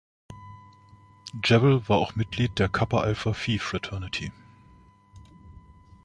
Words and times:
Jewell 1.43 1.87
war 1.87 1.99
auch 1.99 2.15
Mitglied 2.15 2.57
der 2.57 2.69
Kappa 2.69 3.01
Alpha 3.01 3.33
Phi 3.33 3.59
Fraternity. 3.59 4.31